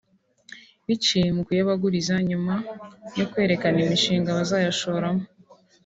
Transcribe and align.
biciye 0.87 1.27
mu 1.35 1.41
kuyabaguriza 1.47 2.15
nyuma 2.29 2.53
yo 3.19 3.25
kwerekana 3.31 3.77
imishinga 3.85 4.37
bazayashoramo 4.37 5.23